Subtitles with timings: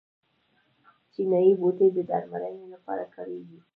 [1.13, 3.59] چینايي بوټي د درملنې لپاره کاریږي.